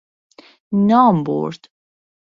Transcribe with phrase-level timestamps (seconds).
[0.73, 1.59] نام برد